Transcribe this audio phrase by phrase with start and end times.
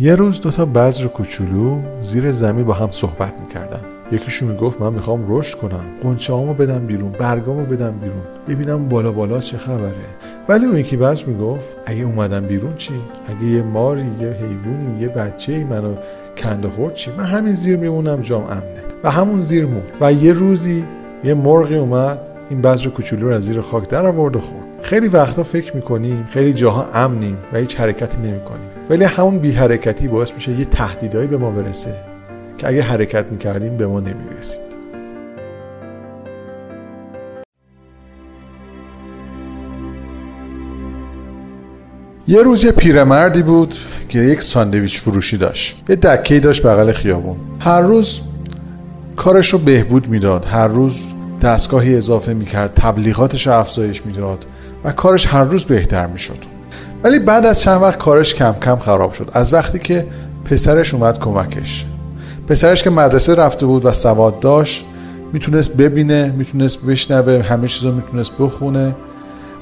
[0.00, 3.80] یه روز دوتا بذر کوچولو زیر زمین با هم صحبت می‌کردن.
[4.12, 9.40] یکیشون می‌گفت من می‌خوام رشد کنم قنچه بدم بیرون برگامو بدم بیرون ببینم بالا بالا
[9.40, 9.94] چه خبره.
[10.48, 12.92] ولی اون یکی بذر می‌گفت اگه اومدم بیرون چی؟
[13.26, 15.94] اگه یه ماری یه حیوانی یه بچه ای منو
[16.36, 18.82] کنده خورد چی؟ من همین زیر میمونم جام امنه.
[19.04, 20.84] و همون زیر مون و یه روزی
[21.24, 22.18] یه مرغی اومد
[22.50, 24.64] این بذر کوچولو رو از زیر خاک در آورد و خورد.
[24.82, 28.71] خیلی وقتا فکر می‌کنیم خیلی جاها امنیم و هیچ حرکتی نمی‌کنیم.
[28.92, 31.94] ولی همون بی حرکتی باعث میشه یه تهدیدایی به ما برسه
[32.58, 34.60] که اگه حرکت می‌کردیم به ما نمی‌رسید.
[42.28, 43.74] یه روز یه پیرمردی بود
[44.08, 45.82] که یک ساندویچ فروشی داشت.
[45.88, 47.36] یه دکهی داشت بغل خیابون.
[47.60, 48.20] هر روز
[49.16, 50.44] کارش رو بهبود می‌داد.
[50.44, 50.98] هر روز
[51.42, 54.44] دستگاهی اضافه می‌کرد تبلیغاتش رو افزایش می‌داد
[54.84, 56.51] و کارش هر روز بهتر می‌شد.
[57.04, 59.28] ولی بعد از چند وقت کارش کم کم خراب شد.
[59.32, 60.06] از وقتی که
[60.44, 61.86] پسرش اومد کمکش.
[62.48, 64.84] پسرش که مدرسه رفته بود و سواد داشت
[65.32, 68.94] می‌تونست ببینه می‌تونست بشنوه همه چیز رو می‌تونست بخونه.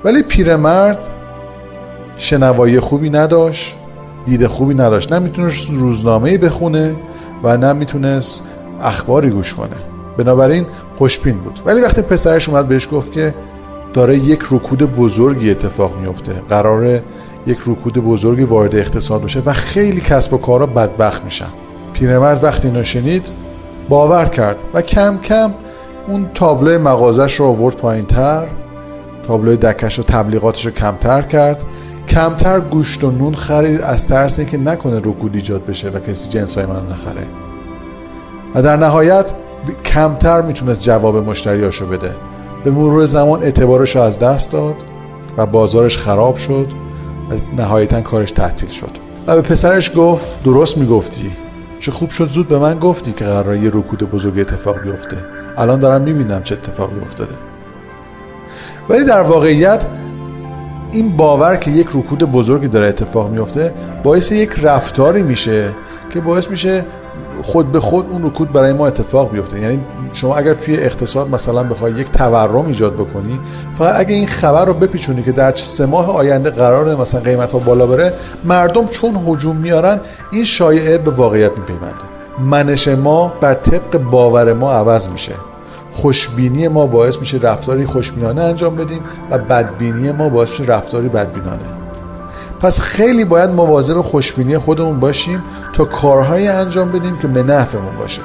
[0.05, 0.99] ولی پیرمرد
[2.17, 3.75] شنوایی خوبی نداشت
[4.27, 5.13] دید خوبی نداشت.
[5.13, 6.97] نه می‌تونست روزنامه بخونه
[7.43, 8.43] و نه می‌تونست
[8.83, 9.77] اخباری گوش کنه.
[10.19, 10.67] بنابراین
[10.99, 11.61] خوشبین بود.
[11.67, 13.35] ولی وقتی پسرش اومد بهش گفت که
[13.95, 17.03] داره یک رکود بزرگی اتفاق میفته قراره
[17.47, 21.49] یک رکود بزرگی وارد اقتصاد بشه و خیلی کسب و کارا بدبخت میشن.
[21.93, 23.29] پیرمرد وقتی اینو شنید
[23.89, 25.51] باور کرد و کم کم
[26.09, 28.47] اون تابلوی مغازش رو آورد پایین تر
[29.27, 31.63] تابلوی دکش و تبلیغاتش رو کمتر کرد.
[32.09, 36.59] کمتر گوشت و نون خرید از ترس اینکه نکنه رکود ایجاد بشه و کسی جنس
[36.59, 37.27] های من نخره.
[38.55, 39.33] و در نهایت
[39.85, 42.15] کمتر می‌تونست جواب مشتریاشو بده.
[42.65, 44.75] به مرور زمان اعتبارش رو از دست داد
[45.37, 46.69] و بازارش خراب شد.
[47.57, 48.91] نهایتا کارش تعطیل شد.
[49.27, 51.33] و به پسرش گفت درست می‌گفتی.
[51.81, 55.17] چه خوب شد زود به من گفتی که قرار یه رکود بزرگ اتفاق بیفته.
[55.59, 57.35] الان دارم می‌بینم چه اتفاقی افتاده.
[58.89, 59.85] ولی در واقعیت
[60.93, 65.71] این باور که یک رکود بزرگی داره اتفاق میفته باعث یک رفتاری میشه
[66.11, 66.85] که باعث میشه
[67.43, 69.61] خود به خود اون رکود برای ما اتفاق بیفته.
[69.61, 69.81] یعنی
[70.13, 73.41] شما اگر توی اقتصاد مثلا بخوای یک تورم ایجاد بکنی
[73.75, 77.59] فقط اگه این خبر رو بپیچونی که در سه ماه آینده قراره مثلا قیمت ها
[77.59, 78.15] بالا بره
[78.45, 80.01] مردم چون هجوم میارن
[80.33, 81.95] این شایعه به واقعیت میپیونده.
[82.39, 85.33] منش ما بر طبق باور ما عوض میشه.
[85.93, 89.01] خوشبینی ما باعث میشه رفتاری خوشبینانه انجام بدیم
[89.31, 91.80] و بدبینی ما باعث میشه رفتاری بدبینانه.
[92.61, 95.43] پس خیلی باید مواظب خوشبینی خودمون باشیم
[95.75, 98.23] تا کارهایی انجام بدیم که به نفعمون باشه.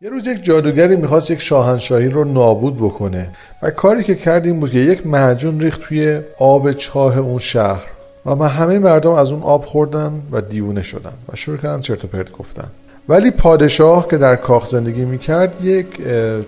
[0.00, 3.30] یه روز یک جادوگری می‌خواست یک شاهنشاهی رو نابود بکنه
[3.62, 7.82] و کاری که کردیم بود که یک معجون ریخت توی آب چاه اون شهر
[8.26, 12.08] و همه مردم از اون آب خوردن و دیوونه شدن و شروع کردن چرت و
[12.08, 12.68] پرت گفتن.
[13.08, 15.86] ولی پادشاه که در کاخ زندگی می‌کرد یک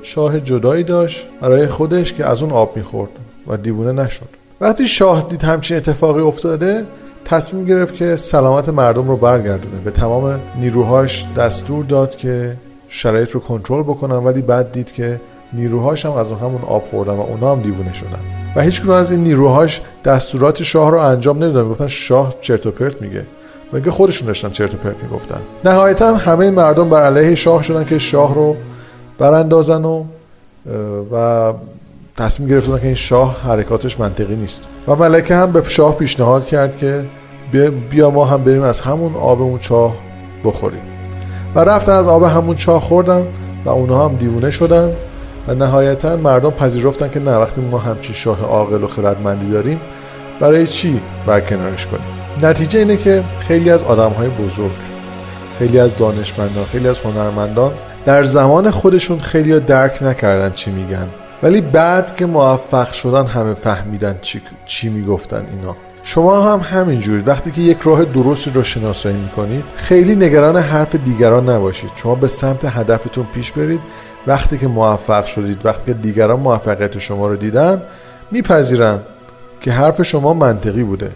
[0.02, 3.10] چاه جدایی داشت برای خودش که از اون آب می‌خورد
[3.46, 4.28] و دیوونه نشد.
[4.60, 6.84] وقتی شاه دید همچین اتفاقی افتاده
[7.24, 9.80] تصمیم گرفت که سلامت مردم رو برگردونه.
[9.84, 12.56] به تمام نیروهاش دستور داد که
[12.88, 15.20] شرایط رو کنترل بکنن ولی بعد دید که
[15.52, 18.20] نیروهاش هم از همون آب خوردن و اونا هم دیوونه شدن.
[18.56, 21.68] و هیچ از این نیروهاش دستورات شاه رو انجام نمی‌دادن.
[21.68, 23.26] گفتن شاه چرت و پرت میگه.
[23.72, 27.98] میگه خودشون داشتن چرت و پرت می‌گفتن؟ نهایتا همه مردم بر علیه شاه شدن که
[27.98, 28.56] شاه رو
[29.18, 30.04] براندازن و
[31.12, 31.52] و
[32.16, 34.68] تصمیم گرفتن که این شاه حرکاتش منطقی نیست.
[34.88, 37.04] و ملکه هم به شاه پیشنهاد کرد که
[37.90, 39.94] بیا ما هم بریم از همون آب اون چاه
[40.44, 40.80] بخوریم.
[41.54, 43.26] و رفتن از آب همون چاه خوردن
[43.64, 44.92] و اونها هم دیوونه شدن
[45.48, 49.80] و نهایتا مردم پذیرفتن که نه وقتی ما همچین شاه عاقل و خردمندی داریم
[50.40, 54.78] برای چی برکنارش کنیم؟ نتیجه اینه که خیلی از آدم های بزرگ
[55.58, 57.72] خیلی از دانشمندان خیلی از هنرمندان
[58.04, 61.08] در زمان خودشون خیلی درک نکردن چی میگن.
[61.42, 65.76] ولی بعد که موفق شدن همه فهمیدن چی, چی می‌گفتن اینا.
[66.02, 71.48] شما هم همینجور وقتی که یک راه درستی رو شناسایی می‌کنید خیلی نگران حرف دیگران
[71.48, 71.90] نباشید.
[71.96, 73.80] شما به سمت هدفتون پیش برید.
[74.26, 77.82] وقتی که موفق شدید وقتی که دیگران موفقیت شما رو دیدن
[78.30, 78.98] میپذیرن
[79.60, 81.10] که حرف شما منطقی بوده.